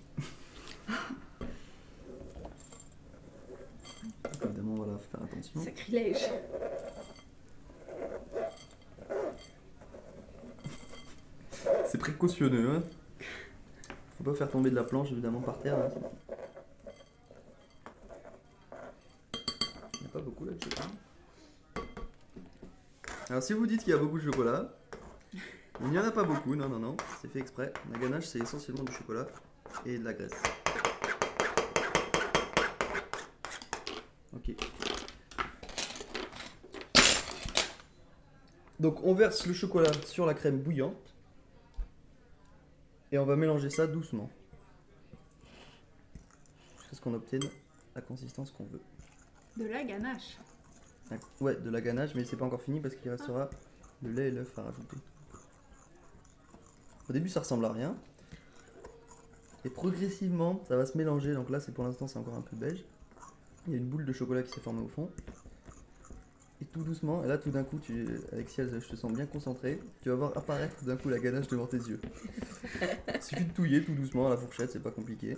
Évidemment, 4.41 4.75
voilà, 4.75 4.97
faut 4.97 5.17
faire 5.17 5.21
attention. 5.21 5.61
Sacrilège. 5.61 6.29
C'est 11.87 11.97
précautionneux, 11.97 12.77
hein. 12.77 12.83
Faut 14.17 14.23
pas 14.23 14.33
faire 14.33 14.49
tomber 14.49 14.69
de 14.69 14.75
la 14.75 14.85
planche 14.85 15.11
évidemment 15.11 15.41
par 15.41 15.59
terre. 15.59 15.75
hein. 15.77 15.89
Il 19.95 19.99
n'y 19.99 20.07
a 20.07 20.09
pas 20.13 20.21
beaucoup 20.21 20.45
là 20.45 20.53
de 20.53 20.63
chocolat. 20.63 20.87
Alors 23.29 23.43
si 23.43 23.51
vous 23.51 23.67
dites 23.67 23.81
qu'il 23.83 23.91
y 23.91 23.93
a 23.93 23.97
beaucoup 23.97 24.19
de 24.19 24.31
chocolat, 24.31 24.71
il 25.81 25.89
n'y 25.89 25.99
en 25.99 26.03
a 26.03 26.11
pas 26.11 26.23
beaucoup, 26.23 26.55
non 26.55 26.69
non 26.69 26.79
non, 26.79 26.97
c'est 27.21 27.31
fait 27.31 27.39
exprès. 27.39 27.73
La 27.91 27.99
ganache 27.99 28.25
c'est 28.25 28.39
essentiellement 28.39 28.83
du 28.83 28.91
chocolat 28.91 29.27
et 29.85 29.97
de 29.97 30.03
la 30.03 30.13
graisse. 30.13 30.31
Ok. 34.35 34.55
Donc 38.79 39.03
on 39.03 39.13
verse 39.13 39.45
le 39.45 39.53
chocolat 39.53 39.91
sur 40.05 40.25
la 40.25 40.33
crème 40.33 40.59
bouillante. 40.59 41.15
Et 43.11 43.17
on 43.17 43.25
va 43.25 43.35
mélanger 43.35 43.69
ça 43.69 43.87
doucement. 43.87 44.29
Jusqu'à 46.77 46.95
ce 46.95 47.01
qu'on 47.01 47.13
obtienne 47.13 47.41
la 47.95 48.01
consistance 48.01 48.51
qu'on 48.51 48.65
veut. 48.65 48.81
De 49.57 49.65
la 49.65 49.83
ganache. 49.83 50.37
Ouais, 51.41 51.55
de 51.55 51.69
la 51.69 51.81
ganache, 51.81 52.11
mais 52.13 52.23
c'est 52.23 52.37
pas 52.37 52.45
encore 52.45 52.61
fini 52.61 52.79
parce 52.79 52.95
qu'il 52.95 53.09
restera 53.09 53.49
le 54.03 54.11
lait 54.11 54.27
et 54.27 54.31
l'œuf 54.31 54.57
à 54.59 54.63
rajouter. 54.63 54.97
Au 57.09 57.13
début, 57.13 57.29
ça 57.29 57.39
ressemble 57.39 57.65
à 57.65 57.71
rien. 57.71 57.95
Et 59.65 59.69
progressivement, 59.69 60.61
ça 60.67 60.77
va 60.77 60.85
se 60.85 60.97
mélanger. 60.97 61.33
Donc 61.33 61.49
là, 61.49 61.59
c'est 61.59 61.73
pour 61.73 61.83
l'instant, 61.83 62.07
c'est 62.07 62.19
encore 62.19 62.35
un 62.35 62.41
peu 62.41 62.55
beige. 62.55 62.85
Il 63.67 63.73
y 63.73 63.75
a 63.75 63.79
une 63.79 63.87
boule 63.87 64.05
de 64.05 64.13
chocolat 64.13 64.43
qui 64.43 64.51
s'est 64.51 64.61
formée 64.61 64.81
au 64.81 64.87
fond. 64.87 65.09
Et 66.61 66.65
tout 66.65 66.83
doucement, 66.83 67.23
et 67.23 67.27
là, 67.27 67.37
tout 67.37 67.51
d'un 67.51 67.63
coup, 67.63 67.79
tu, 67.79 68.05
Alexia, 68.33 68.65
je 68.67 68.85
te 68.85 68.95
sens 68.95 69.11
bien 69.13 69.25
concentré. 69.25 69.79
Tu 70.01 70.09
vas 70.09 70.15
voir 70.15 70.37
apparaître 70.37 70.75
tout 70.77 70.85
d'un 70.85 70.97
coup 70.97 71.07
la 71.09 71.19
ganache 71.19 71.47
devant 71.47 71.67
tes 71.67 71.77
yeux. 71.77 72.01
Il 73.15 73.21
suffit 73.21 73.45
de 73.45 73.53
touiller 73.53 73.83
tout 73.83 73.93
doucement 73.93 74.27
à 74.27 74.31
la 74.31 74.37
fourchette, 74.37 74.71
c'est 74.71 74.83
pas 74.83 74.91
compliqué. 74.91 75.37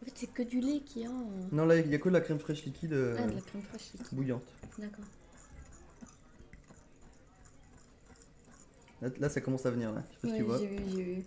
En 0.00 0.04
fait, 0.04 0.12
c'est 0.14 0.32
que 0.32 0.42
du 0.44 0.60
lait 0.60 0.80
qui 0.86 1.04
a. 1.04 1.10
euh, 1.10 1.12
Non, 1.50 1.66
là, 1.66 1.76
il 1.78 1.90
y 1.90 1.94
a 1.94 1.98
que 1.98 2.08
de 2.08 2.14
la 2.14 2.20
crème 2.20 2.38
fraîche 2.38 2.64
liquide 2.64 2.92
euh, 2.92 3.16
Ah, 3.18 3.26
de 3.26 3.34
la 3.34 3.40
crème 3.40 3.62
fraîche. 3.62 3.92
liquide. 3.94 4.06
bouillante. 4.16 4.44
D'accord. 4.78 5.04
Là, 9.00 9.08
là, 9.20 9.28
ça 9.28 9.40
commence 9.40 9.64
à 9.64 9.70
venir, 9.70 9.92
là. 9.92 10.02
Je 10.10 10.14
sais 10.14 10.20
pas 10.20 10.28
si 10.28 10.38
tu 10.38 10.42
vois. 10.42 10.58
j'ai 10.58 10.66
vu, 10.66 10.78
j'ai 10.94 11.02
vu. 11.02 11.24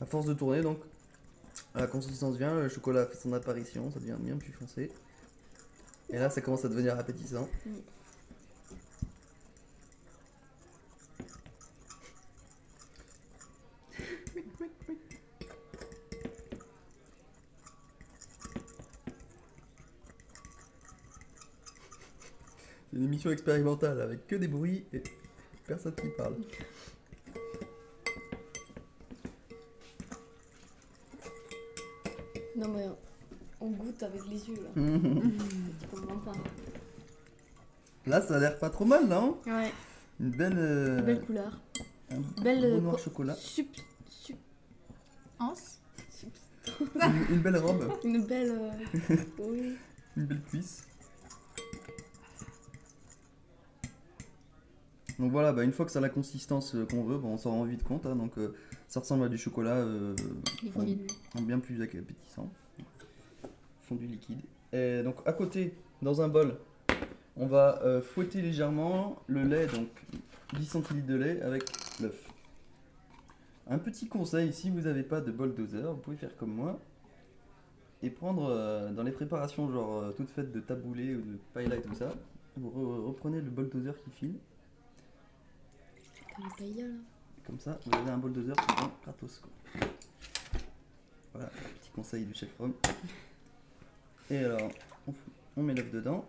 À 0.00 0.06
force 0.06 0.26
de 0.26 0.34
tourner, 0.34 0.60
donc, 0.60 0.78
la 1.74 1.86
consistance 1.86 2.36
vient, 2.36 2.60
le 2.60 2.68
chocolat 2.68 3.06
fait 3.06 3.16
son 3.16 3.32
apparition, 3.32 3.90
ça 3.90 3.98
devient 3.98 4.16
bien 4.18 4.36
plus 4.36 4.52
foncé. 4.52 4.90
Et 6.10 6.18
là, 6.18 6.30
ça 6.30 6.40
commence 6.40 6.64
à 6.64 6.68
devenir 6.68 6.98
appétissant. 6.98 7.48
Mm. 7.64 7.70
C'est 22.88 23.00
une 23.00 23.04
émission 23.04 23.30
expérimentale 23.30 24.00
avec 24.00 24.26
que 24.26 24.36
des 24.36 24.48
bruits 24.48 24.86
et 24.92 25.02
personne 25.66 25.94
qui 25.94 26.08
parle. 26.16 26.36
Non, 32.56 32.68
mais 32.68 32.86
on 33.60 33.70
goûte 33.70 34.02
avec 34.02 34.22
les 34.28 34.48
yeux 34.48 34.56
là. 34.62 34.70
Tu 35.80 35.86
comprends 35.88 36.18
pas. 36.18 36.32
Là, 38.06 38.22
ça 38.22 38.36
a 38.36 38.38
l'air 38.38 38.58
pas 38.58 38.70
trop 38.70 38.84
mal, 38.84 39.06
non? 39.06 39.38
Ouais, 39.46 39.72
Une 40.20 40.30
belle. 40.30 40.56
euh, 40.58 41.02
belle 41.02 41.24
couleur. 41.24 41.58
un 42.10 42.20
Belle, 42.42 42.60
beau 42.60 42.66
euh, 42.76 42.80
noir 42.80 42.96
co- 42.96 43.02
chocolat. 43.02 43.34
Sup, 43.34 43.68
sup, 44.08 44.36
Anse? 45.38 45.80
une, 46.94 47.34
une 47.36 47.40
belle 47.42 47.56
robe, 47.58 47.92
une 48.04 48.24
belle. 48.24 48.50
euh, 49.10 49.16
oui. 49.38 49.76
une 50.16 50.26
belle 50.26 50.42
cuisse. 50.42 50.84
Donc 55.18 55.32
voilà, 55.32 55.52
bah, 55.52 55.64
une 55.64 55.72
fois 55.72 55.86
que 55.86 55.92
ça 55.92 55.98
a 55.98 56.02
la 56.02 56.08
consistance 56.10 56.74
euh, 56.74 56.84
qu'on 56.84 57.02
veut, 57.04 57.16
bah, 57.18 57.28
on 57.28 57.36
s'en 57.38 57.50
rend 57.52 57.64
vite 57.64 57.82
compte. 57.82 58.04
hein, 58.06 58.16
donc 58.16 58.36
euh, 58.38 58.54
ça 58.88 59.00
ressemble 59.00 59.24
à 59.24 59.28
du 59.28 59.38
chocolat 59.38 59.76
euh, 59.76 60.14
Liquide. 60.62 61.10
bien 61.42 61.58
plus 61.58 61.80
appétissant. 61.82 62.50
Fondu 63.82 64.06
liquide. 64.06 64.40
Et 64.72 65.02
donc 65.02 65.16
à 65.26 65.32
côté, 65.32 65.74
dans 66.02 66.20
un 66.20 66.28
bol, 66.28 66.56
on 67.36 67.46
va 67.46 67.80
euh, 67.82 68.02
fouetter 68.02 68.42
légèrement 68.42 69.22
le 69.26 69.42
lait, 69.44 69.66
donc 69.66 69.88
10 70.58 70.66
centilitres 70.66 71.06
de 71.06 71.14
lait 71.14 71.40
avec 71.42 71.62
l'œuf. 72.00 72.28
Un 73.68 73.78
petit 73.78 74.06
conseil, 74.08 74.52
si 74.52 74.70
vous 74.70 74.82
n'avez 74.82 75.02
pas 75.02 75.20
de 75.20 75.30
bol 75.32 75.54
doseur, 75.54 75.94
vous 75.94 76.00
pouvez 76.00 76.16
faire 76.16 76.36
comme 76.36 76.52
moi 76.52 76.78
et 78.02 78.10
prendre 78.10 78.48
euh, 78.50 78.92
dans 78.92 79.02
les 79.02 79.10
préparations 79.12 79.70
genre 79.72 80.02
euh, 80.02 80.12
toutes 80.16 80.28
faites 80.28 80.52
de 80.52 80.60
taboulé 80.60 81.14
ou 81.14 81.20
de 81.22 81.38
paella 81.54 81.76
et 81.76 81.80
tout 81.82 81.94
ça, 81.94 82.12
vous 82.56 82.68
re- 82.68 83.06
reprenez 83.06 83.40
le 83.40 83.50
bol 83.50 83.68
doseur 83.70 83.94
qui 84.04 84.10
file, 84.10 84.34
Comme 86.36 87.56
là. 87.56 87.58
ça 87.58 87.78
vous 87.86 87.96
avez 87.96 88.10
un 88.10 88.18
bol 88.18 88.32
doseur 88.32 88.56
souvent 88.60 88.92
gratos 89.02 89.40
quoi. 89.40 89.88
Voilà, 91.32 91.48
petit 91.48 91.90
conseil 91.94 92.24
du 92.24 92.34
chef 92.34 92.50
Rome. 92.58 92.74
Et 94.30 94.38
alors, 94.38 94.70
on, 95.56 95.62
met 95.62 95.74
l'œuf 95.74 95.90
dedans. 95.90 96.26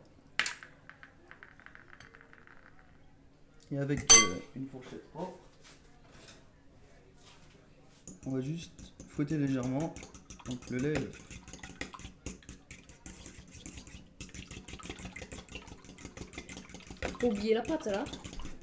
Et 3.71 3.77
avec 3.77 3.99
euh, 4.13 4.39
une 4.55 4.67
fourchette 4.67 5.05
propre, 5.11 5.37
on 8.25 8.31
va 8.31 8.41
juste 8.41 8.93
fouetter 9.09 9.37
légèrement 9.37 9.93
donc 10.45 10.69
le 10.69 10.77
lait 10.77 10.93
et 10.93 10.99
l'œuf. 10.99 11.21
Faut 17.19 17.27
oublier 17.27 17.55
la 17.55 17.61
pâte 17.61 17.87
là. 17.87 18.05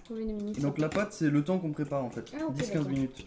Combien 0.07 0.27
de 0.27 0.33
minutes 0.33 0.59
Et 0.59 0.61
donc 0.61 0.79
la 0.79 0.89
pâte, 0.89 1.13
c'est 1.13 1.31
le 1.31 1.43
temps 1.43 1.59
qu'on 1.59 1.73
prépare 1.73 2.05
en 2.05 2.11
fait. 2.11 2.33
Ah, 2.39 2.47
ok, 2.47 2.57
10-15 2.57 2.73
d'accord. 2.73 2.89
minutes. 2.89 3.27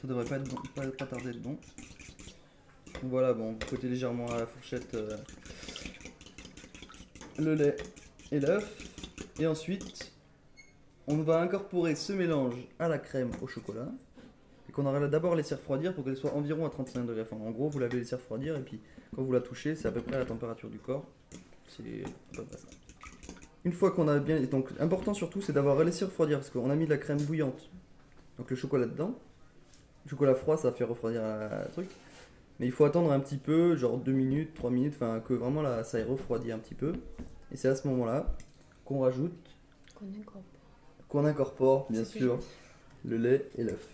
Ça 0.00 0.06
devrait 0.06 0.24
pas, 0.24 0.36
être 0.36 0.48
bon, 0.48 0.56
pas, 0.74 0.86
pas 0.86 1.06
tarder 1.06 1.32
d'être 1.32 1.42
bon. 1.42 1.58
Donc 2.94 3.10
voilà, 3.10 3.32
bon, 3.32 3.56
côté 3.68 3.88
légèrement 3.88 4.26
à 4.28 4.38
la 4.38 4.46
fourchette 4.46 4.94
euh, 4.94 5.16
le 7.38 7.54
lait 7.54 7.76
et 8.30 8.40
l'œuf. 8.40 8.84
Et 9.38 9.46
ensuite, 9.46 10.12
on 11.06 11.16
va 11.18 11.40
incorporer 11.40 11.94
ce 11.94 12.12
mélange 12.12 12.54
à 12.78 12.88
la 12.88 12.98
crème 12.98 13.30
au 13.40 13.46
chocolat. 13.46 13.88
Et 14.68 14.72
qu'on 14.72 14.84
aura 14.84 15.06
d'abord 15.08 15.34
laissé 15.34 15.54
refroidir 15.54 15.94
pour 15.94 16.04
qu'elle 16.04 16.16
soit 16.16 16.34
environ 16.34 16.66
à 16.66 16.70
35 16.70 17.06
degrés. 17.06 17.22
Enfin, 17.22 17.36
en 17.36 17.50
gros, 17.50 17.68
vous 17.68 17.78
l'avez 17.78 17.98
laissé 17.98 18.14
refroidir 18.16 18.56
et 18.56 18.62
puis 18.62 18.80
quand 19.14 19.22
vous 19.22 19.32
la 19.32 19.40
touchez, 19.40 19.74
c'est 19.74 19.88
à 19.88 19.92
peu 19.92 20.02
près 20.02 20.16
à 20.16 20.18
la 20.18 20.26
température 20.26 20.68
du 20.68 20.78
corps. 20.78 21.06
C'est 21.66 21.82
à 21.82 22.36
peu 22.36 22.44
près 22.44 22.58
ça. 22.58 22.68
Une 23.68 23.74
fois 23.74 23.90
qu'on 23.90 24.08
a 24.08 24.18
bien. 24.18 24.40
Donc, 24.44 24.70
important 24.80 25.12
surtout, 25.12 25.42
c'est 25.42 25.52
d'avoir 25.52 25.84
laissé 25.84 26.06
refroidir 26.06 26.38
parce 26.38 26.48
qu'on 26.48 26.70
a 26.70 26.74
mis 26.74 26.86
de 26.86 26.90
la 26.90 26.96
crème 26.96 27.20
bouillante. 27.20 27.68
Donc, 28.38 28.48
le 28.48 28.56
chocolat 28.56 28.86
dedans. 28.86 29.14
Le 30.06 30.10
chocolat 30.10 30.34
froid, 30.34 30.56
ça 30.56 30.72
fait 30.72 30.84
refroidir 30.84 31.20
le 31.20 31.70
truc. 31.70 31.90
Mais 32.58 32.64
il 32.64 32.72
faut 32.72 32.86
attendre 32.86 33.12
un 33.12 33.20
petit 33.20 33.36
peu, 33.36 33.76
genre 33.76 33.98
2 33.98 34.10
minutes, 34.10 34.54
3 34.54 34.70
minutes, 34.70 34.94
enfin 34.96 35.20
que 35.20 35.34
vraiment 35.34 35.60
là, 35.60 35.84
ça 35.84 35.98
ait 35.98 36.02
refroidi 36.02 36.50
un 36.50 36.58
petit 36.58 36.74
peu. 36.74 36.94
Et 37.52 37.58
c'est 37.58 37.68
à 37.68 37.76
ce 37.76 37.86
moment-là 37.88 38.34
qu'on 38.86 39.00
rajoute, 39.00 39.36
Qu'on 39.94 40.06
incorpore. 40.06 40.42
qu'on 41.10 41.24
incorpore, 41.26 41.86
bien 41.90 42.06
sûr, 42.06 42.38
le 43.04 43.18
lait 43.18 43.50
et 43.58 43.64
l'œuf. 43.64 43.86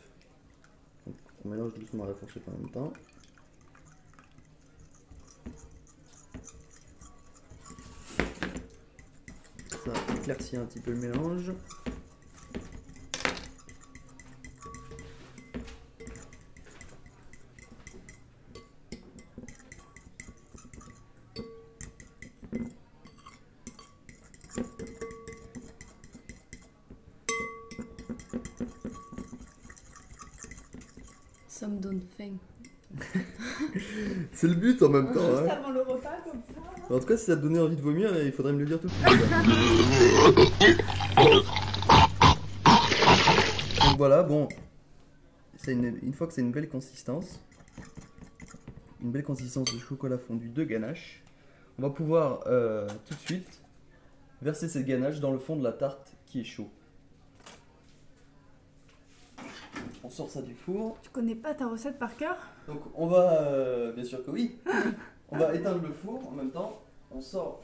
On 1.44 1.48
mélange 1.48 1.74
doucement 1.74 2.04
à 2.04 2.06
la 2.06 2.14
fourchette 2.14 2.44
en 2.48 2.52
même 2.62 2.70
temps. 2.70 2.92
Ça 10.24 10.32
éclaircit 10.32 10.56
un 10.56 10.64
petit 10.64 10.80
peu 10.80 10.90
le 10.92 10.96
mélange. 10.96 11.52
Ça 31.48 31.68
me 31.68 31.78
donne 31.78 32.00
faim. 32.16 32.36
C'est 34.32 34.48
le 34.48 34.54
but 34.54 34.82
en 34.82 34.88
même 34.88 35.06
temps. 35.12 35.20
Juste 35.20 35.50
hein. 35.50 35.56
avant 35.58 35.70
le 35.70 35.82
repas, 35.82 36.16
comme 36.24 36.40
ça. 36.46 36.73
En 36.90 36.98
tout 37.00 37.06
cas, 37.06 37.16
si 37.16 37.24
ça 37.24 37.36
te 37.36 37.42
donnait 37.42 37.58
envie 37.60 37.76
de 37.76 37.82
vomir, 37.82 38.10
il 38.22 38.32
faudrait 38.32 38.52
me 38.52 38.58
le 38.60 38.66
dire 38.66 38.80
tout 38.80 38.88
de 38.88 38.92
suite. 38.92 39.04
Donc 43.84 43.96
voilà, 43.96 44.22
bon. 44.22 44.48
Une, 45.66 45.98
une 46.02 46.12
fois 46.12 46.26
que 46.26 46.34
c'est 46.34 46.42
une 46.42 46.52
belle 46.52 46.68
consistance, 46.68 47.40
une 49.02 49.10
belle 49.10 49.24
consistance 49.24 49.72
de 49.72 49.78
chocolat 49.78 50.18
fondu 50.18 50.50
de 50.50 50.62
ganache, 50.62 51.22
on 51.78 51.82
va 51.82 51.90
pouvoir 51.90 52.40
euh, 52.46 52.86
tout 53.06 53.14
de 53.14 53.20
suite 53.20 53.62
verser 54.42 54.68
cette 54.68 54.84
ganache 54.84 55.20
dans 55.20 55.32
le 55.32 55.38
fond 55.38 55.56
de 55.56 55.64
la 55.64 55.72
tarte 55.72 56.12
qui 56.26 56.40
est 56.40 56.44
chaud. 56.44 56.68
On 60.02 60.10
sort 60.10 60.28
ça 60.28 60.42
du 60.42 60.54
four. 60.54 60.98
Tu 61.02 61.08
connais 61.08 61.34
pas 61.34 61.54
ta 61.54 61.66
recette 61.66 61.98
par 61.98 62.14
cœur? 62.14 62.36
Donc 62.68 62.82
on 62.94 63.06
va, 63.06 63.40
euh, 63.40 63.92
bien 63.92 64.04
sûr 64.04 64.22
que 64.22 64.30
oui, 64.30 64.58
on 65.34 65.38
va 65.38 65.54
éteindre 65.54 65.82
le 65.82 65.92
four 65.92 66.28
en 66.28 66.30
même 66.32 66.50
temps, 66.50 66.80
on 67.10 67.20
sort 67.20 67.60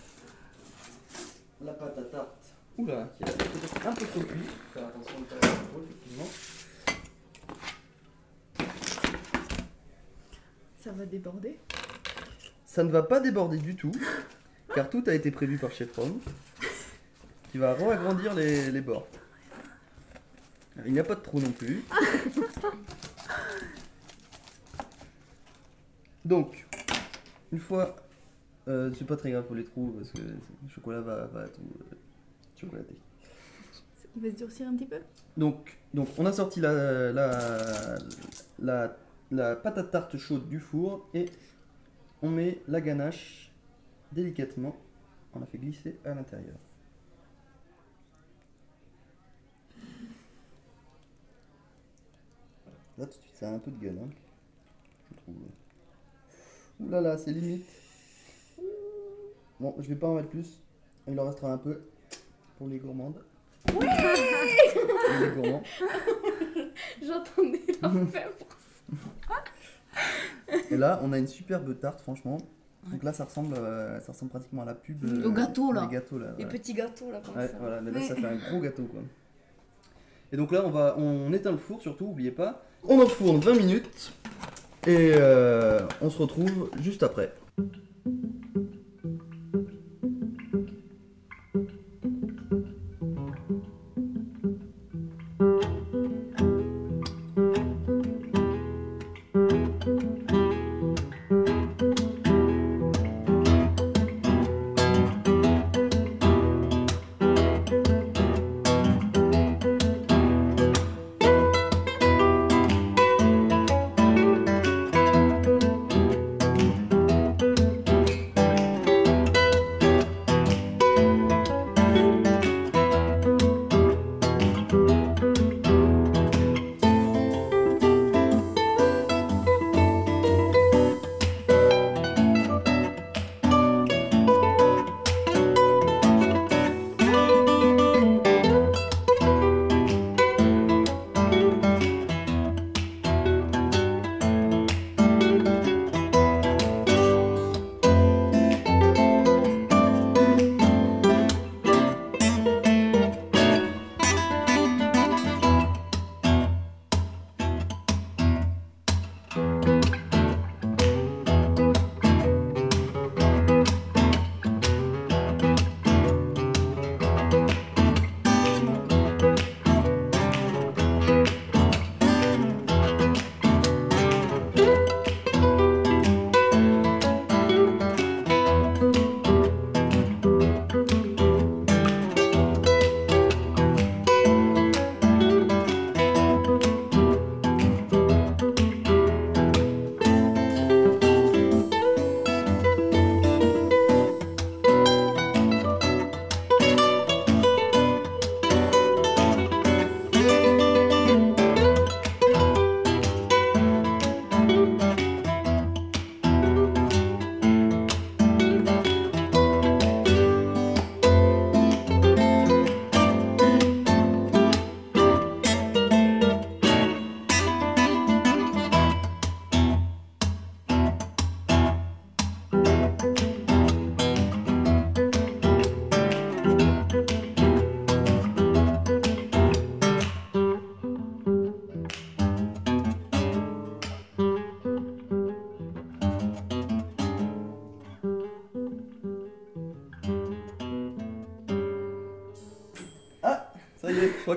la 1.62 1.72
pâte 1.72 1.98
à 1.98 2.02
tarte, 2.02 2.54
oula, 2.78 3.08
qui 3.16 3.22
est 3.22 3.36
peut-être 3.36 3.86
un 3.86 3.92
peu 3.92 4.06
trop 4.06 4.20
cuit, 4.20 4.46
faire 4.74 4.86
attention 4.88 5.18
de 5.18 5.22
ne 5.22 5.28
pas 5.28 5.46
trop 5.46 5.82
effectivement. 5.84 6.26
Ça 10.80 10.92
va 10.92 11.04
déborder? 11.04 11.60
Ça 12.64 12.82
ne 12.82 12.90
va 12.90 13.02
pas 13.02 13.20
déborder 13.20 13.58
du 13.58 13.76
tout, 13.76 13.92
car 14.74 14.88
tout 14.90 15.04
a 15.06 15.14
été 15.14 15.30
prévu 15.30 15.58
par 15.58 15.70
Chef 15.70 15.94
Ron, 15.96 16.18
qui 17.52 17.58
va 17.58 17.72
agrandir 17.72 18.34
les, 18.34 18.70
les 18.70 18.80
bords. 18.80 19.06
Il 20.86 20.92
n'y 20.92 20.98
a 20.98 21.04
pas 21.04 21.14
de 21.14 21.20
trou 21.20 21.40
non 21.40 21.52
plus. 21.52 21.84
Donc, 26.24 26.66
une 27.52 27.58
fois, 27.58 27.96
euh, 28.68 28.92
c'est 28.96 29.06
pas 29.06 29.16
très 29.16 29.30
grave 29.30 29.46
pour 29.46 29.56
les 29.56 29.64
trous 29.64 29.92
parce 29.96 30.12
que 30.12 30.20
le 30.20 30.68
chocolat 30.68 31.00
va, 31.00 31.26
va 31.26 31.48
tout 31.48 31.62
euh, 31.62 31.96
chocolater. 32.56 32.96
Il 34.16 34.22
va 34.22 34.30
se 34.30 34.36
durcir 34.36 34.66
un 34.66 34.74
petit 34.74 34.86
peu? 34.86 35.00
Donc, 35.36 35.78
donc 35.94 36.08
on 36.18 36.26
a 36.26 36.32
sorti 36.32 36.60
la, 36.60 37.12
la, 37.12 37.98
la, 38.58 38.96
la 39.30 39.56
pâte 39.56 39.78
à 39.78 39.84
tarte 39.84 40.16
chaude 40.16 40.48
du 40.48 40.58
four 40.58 41.08
et 41.14 41.26
on 42.20 42.28
met 42.28 42.60
la 42.66 42.80
ganache 42.80 43.52
délicatement. 44.12 44.76
On 45.32 45.38
la 45.38 45.46
fait 45.46 45.58
glisser 45.58 46.00
à 46.04 46.12
l'intérieur. 46.12 46.56
Là 52.98 53.06
tout 53.06 53.16
de 53.16 53.22
suite 53.22 53.36
ça 53.36 53.48
a 53.48 53.52
un 53.52 53.60
peu 53.60 53.70
de 53.70 53.78
gueule. 53.78 53.98
Hein, 54.02 54.10
je 55.08 55.16
trouve. 55.16 55.36
Ouh 56.80 56.88
là 56.90 57.00
là, 57.00 57.18
c'est 57.18 57.32
limite. 57.32 57.66
Bon, 59.58 59.74
je 59.78 59.88
vais 59.88 59.94
pas 59.96 60.08
en 60.08 60.14
mettre 60.14 60.28
plus. 60.28 60.58
Il 61.08 61.18
en 61.18 61.26
restera 61.26 61.52
un 61.52 61.58
peu 61.58 61.80
pour 62.58 62.68
les 62.68 62.78
gourmandes. 62.78 63.20
les 63.68 65.30
gourmands. 65.34 65.62
J'entendais 67.02 67.60
l'enfer. 67.82 68.30
Et 70.70 70.76
là, 70.76 71.00
on 71.02 71.12
a 71.12 71.18
une 71.18 71.26
superbe 71.26 71.78
tarte, 71.78 72.00
franchement. 72.00 72.38
Donc 72.86 73.02
là, 73.02 73.12
ça 73.12 73.24
ressemble, 73.24 73.54
euh, 73.56 74.00
ça 74.00 74.12
ressemble 74.12 74.30
pratiquement 74.30 74.62
à 74.62 74.64
la 74.64 74.74
pub. 74.74 75.04
euh, 75.04 75.24
Au 75.28 75.32
gâteau, 75.32 75.72
là. 75.72 75.82
Les 75.82 75.88
gâteaux, 75.94 76.18
là. 76.18 76.28
Les 76.38 76.46
petits 76.46 76.72
gâteaux 76.74 77.10
là 77.10 77.20
comme 77.24 77.36
Ouais, 77.36 77.48
ça. 77.48 77.56
voilà, 77.60 77.80
mais 77.82 77.90
là, 77.90 78.00
ça 78.00 78.14
fait 78.16 78.26
un 78.26 78.36
gros 78.36 78.60
gâteau, 78.60 78.84
quoi. 78.84 79.00
Et 80.32 80.36
donc 80.36 80.50
là, 80.52 80.62
on, 80.64 80.70
va, 80.70 80.94
on 80.96 81.32
éteint 81.32 81.50
le 81.52 81.58
four, 81.58 81.80
surtout, 81.82 82.06
oubliez 82.06 82.30
pas. 82.30 82.62
On 82.84 83.00
enfourne 83.00 83.40
20 83.40 83.54
minutes. 83.54 84.12
Et 84.86 85.12
euh, 85.14 85.80
on 86.00 86.08
se 86.08 86.18
retrouve 86.18 86.70
juste 86.80 87.02
après. 87.02 87.34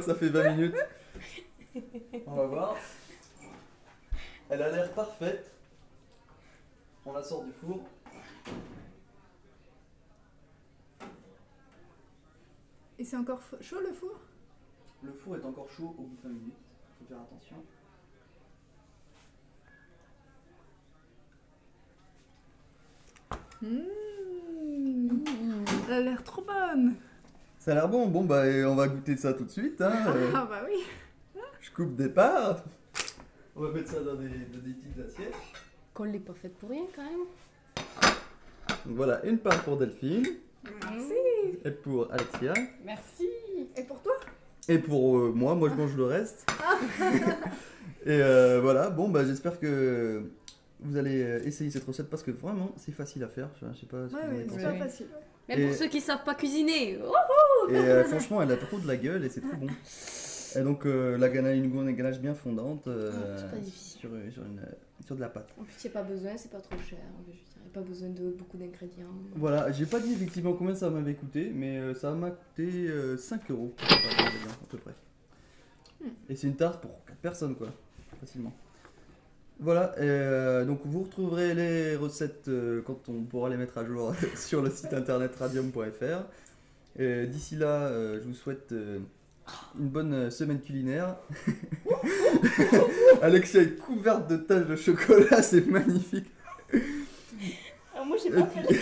Que 0.04 0.12
ça 0.12 0.16
fait 0.16 0.30
20 0.30 0.52
minutes. 0.56 0.76
On 2.28 2.36
va 2.36 2.46
voir. 2.46 2.76
Elle 4.50 4.62
a 4.62 4.70
l'air 4.70 4.92
parfaite. 4.94 5.52
On 7.06 7.14
la 7.14 7.24
sort 7.24 7.44
du 7.44 7.52
four. 7.52 7.84
Et 13.00 13.04
c'est 13.04 13.18
encore 13.18 13.42
chaud 13.62 13.80
le 13.82 13.92
four? 13.92 14.20
Le 15.02 15.12
four 15.12 15.36
est 15.36 15.46
encore 15.46 15.70
chaud 15.70 15.96
au 15.98 16.04
bout 16.04 16.16
de 16.16 16.30
20 16.30 16.30
minutes. 16.30 16.54
Faut 17.00 17.06
faire 17.06 17.22
attention. 17.22 17.56
Mmh. 23.62 24.04
Elle 25.88 25.94
a 25.94 26.00
l'air 26.02 26.24
trop 26.24 26.42
bonne. 26.42 26.96
Ça 27.64 27.72
a 27.72 27.76
l'air 27.76 27.88
bon. 27.88 28.08
Bon, 28.08 28.26
bah, 28.26 28.44
on 28.68 28.76
va 28.76 28.88
goûter 28.90 29.16
ça 29.16 29.32
tout 29.34 29.46
de 29.46 29.50
suite. 29.52 29.80
Hein. 29.82 29.94
Euh, 30.08 30.32
Ah 30.36 30.46
bah 30.50 30.62
oui. 30.68 30.84
Je 31.62 31.72
coupe 31.72 31.96
des 31.96 32.10
parts. 32.10 32.62
On 33.56 33.62
va 33.62 33.72
mettre 33.72 33.90
ça 33.92 34.02
dans 34.02 34.16
des, 34.16 34.28
dans 34.28 34.60
des 34.62 34.74
petites 34.74 35.00
assiettes. 35.00 35.34
Qu'on 35.94 36.04
l'ait 36.04 36.20
pas 36.20 36.34
faite 36.34 36.58
pour 36.58 36.70
rien 36.72 36.84
quand 36.94 37.04
même. 37.04 37.22
Donc 38.86 38.96
voilà, 38.98 39.24
une 39.26 39.38
part 39.38 39.64
pour 39.64 39.78
Delphine 39.78 40.26
Merci. 40.82 41.14
et 41.64 41.72
pour 41.72 42.12
Alexia. 42.12 42.54
Merci. 42.84 43.30
Et 43.78 43.84
pour 43.84 44.02
toi? 44.02 44.14
Et 44.68 44.78
pour 44.80 45.18
euh, 45.20 45.32
moi, 45.34 45.56
moi 45.56 45.70
je 45.70 45.76
mange 45.76 45.96
le 45.96 46.04
reste. 46.06 46.46
et 48.06 48.22
euh, 48.22 48.60
voilà, 48.62 48.90
bon 48.90 49.08
bah 49.10 49.24
j'espère 49.26 49.58
que 49.60 50.24
vous 50.82 50.98
allez 50.98 51.24
euh, 51.24 51.44
essayer 51.46 51.70
cette 51.70 51.86
recette 51.86 52.10
parce 52.10 52.24
que 52.24 52.32
vraiment 52.32 52.74
c'est 52.76 52.92
facile 52.92 53.24
à 53.24 53.28
faire. 53.30 53.50
Je 53.62 53.80
sais 53.80 53.86
pas 53.86 54.10
ce 54.10 54.16
Ouais, 54.16 54.22
avez 54.22 54.48
c'est 54.50 54.62
pas 54.64 54.70
Ouais. 54.72 54.80
facile. 54.80 55.08
Même 55.50 55.60
Et- 55.60 55.68
pour 55.68 55.76
ceux 55.76 55.88
qui 55.88 56.02
savent 56.02 56.24
pas 56.24 56.36
cuisiner. 56.36 57.00
Oh 57.06 57.70
Et 57.70 57.76
euh, 57.76 58.04
franchement, 58.06 58.42
elle 58.42 58.52
a 58.52 58.58
trop 58.58 58.80
de 58.80 58.88
la 58.88 58.98
gueule 58.98 59.24
et 59.26 59.30
c'est 59.30 59.42
trop 59.42 59.58
bon. 59.58 59.68
Et 60.56 60.62
donc 60.62 60.86
euh, 60.86 61.18
la 61.18 61.30
ganache, 61.30 61.58
une 61.58 61.66
une 61.66 61.96
ganache 61.96 62.20
bien 62.20 62.36
fondante 62.36 62.88
euh, 62.88 63.38
c'est 63.38 63.50
pas 63.50 63.58
difficile. 63.58 64.02
sur, 64.02 64.10
sur, 64.32 64.44
une, 64.44 64.62
sur 65.04 65.16
de 65.16 65.22
la 65.22 65.30
pâte. 65.30 65.50
En 65.60 65.64
plus, 65.64 65.74
il 65.84 65.88
n'y 65.88 65.96
a 65.96 66.00
pas 66.00 66.08
besoin, 66.08 66.32
c'est 66.38 66.52
pas 66.52 66.60
trop 66.62 66.78
cher. 66.78 67.00
Je 67.22 67.26
veux 67.26 67.32
dire, 67.34 67.42
il 67.58 67.62
n'y 67.64 67.68
a 67.70 67.74
pas 67.74 67.82
besoin 67.82 68.10
de 68.10 68.30
beaucoup 68.38 68.58
d'ingrédients. 68.58 69.08
Voilà, 69.36 69.72
j'ai 69.72 69.88
pas 69.88 70.00
dit 70.00 70.14
effectivement 70.14 70.54
combien 70.54 70.76
ça 70.76 70.92
m'avait 70.92 71.16
coûté, 71.16 71.52
mais 71.54 71.78
euh, 71.80 71.96
ça 71.96 72.12
m'a 72.12 72.30
coûté 72.30 72.88
euh, 72.88 73.18
5 73.18 73.50
euros 73.50 73.74
à 73.82 74.66
peu 74.70 74.78
près. 74.78 74.94
Hmm. 76.02 76.10
Et 76.30 76.36
c'est 76.36 76.48
une 76.48 76.56
tarte 76.56 76.82
pour 76.82 77.04
4 77.06 77.18
personnes, 77.18 77.56
quoi, 77.56 77.70
facilement. 78.20 78.54
Voilà, 79.64 79.94
et, 79.98 80.02
euh, 80.02 80.66
donc 80.66 80.82
vous 80.84 81.04
retrouverez 81.04 81.54
les 81.54 81.96
recettes 81.96 82.50
euh, 82.50 82.82
quand 82.86 83.00
on 83.08 83.24
pourra 83.24 83.48
les 83.50 83.56
mettre 83.56 83.78
à 83.78 83.86
jour 83.86 84.14
sur 84.36 84.62
le 84.62 84.70
site 84.70 84.94
internet 84.94 85.32
radium.fr. 85.40 86.26
Et 87.00 87.26
D'ici 87.28 87.56
là, 87.56 87.88
euh, 87.88 88.20
je 88.22 88.28
vous 88.28 88.34
souhaite 88.34 88.74
euh, 88.74 89.00
une 89.80 89.88
bonne 89.88 90.14
euh, 90.14 90.30
semaine 90.30 90.60
culinaire. 90.60 91.16
Alexia 93.22 93.62
est 93.62 93.78
couverte 93.78 94.30
de 94.30 94.36
taches 94.38 94.68
de 94.68 94.76
chocolat, 94.76 95.42
c'est 95.42 95.66
magnifique. 95.66 96.30
Alors 97.94 98.06
moi, 98.06 98.18
j'ai 98.22 98.30
Et 98.30 98.44
puis- 98.44 98.80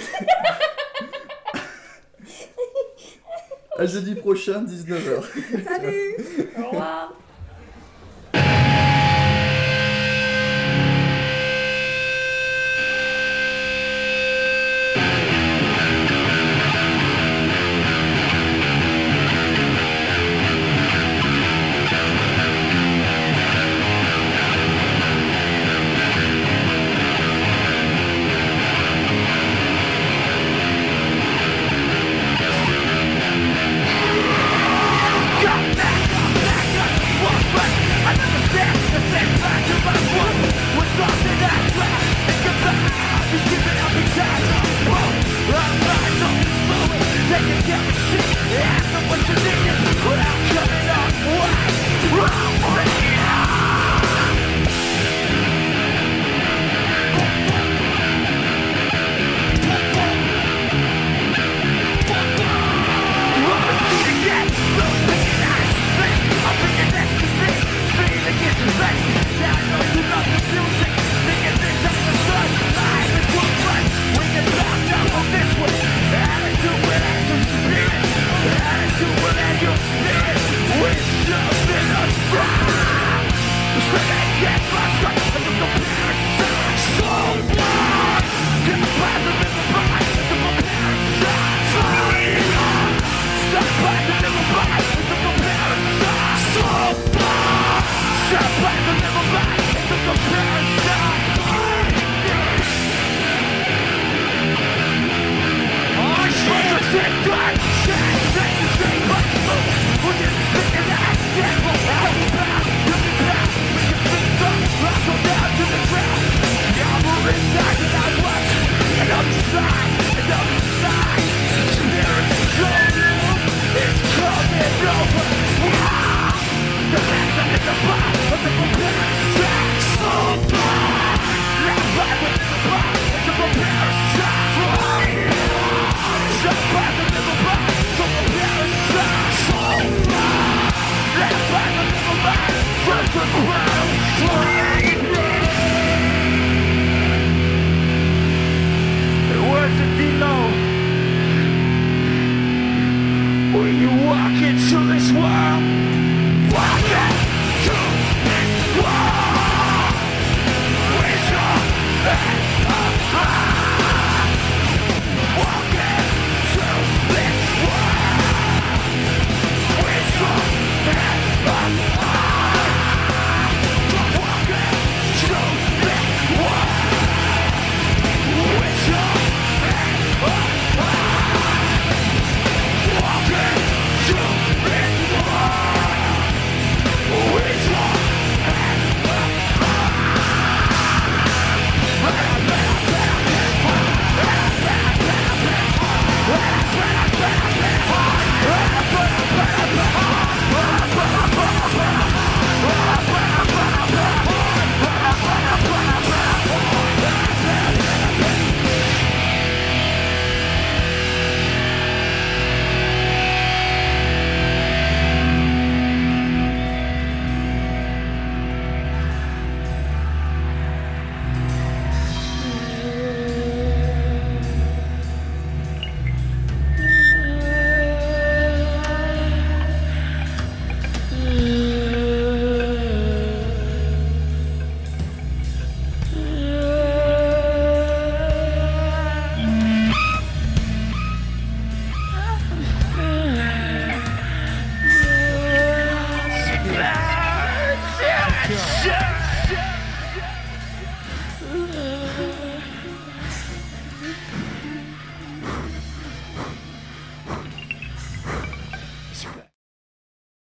à 3.77 3.85
jeudi 3.85 4.15
prochain, 4.15 4.63
19h. 4.65 5.23
Salut 5.63 6.15
Au 6.57 6.69
revoir. 6.71 7.13